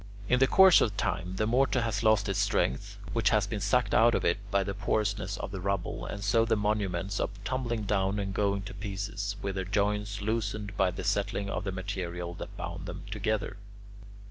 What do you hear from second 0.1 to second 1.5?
In the course of time, the